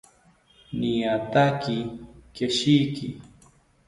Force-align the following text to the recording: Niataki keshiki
Niataki 0.79 1.77
keshiki 2.35 3.07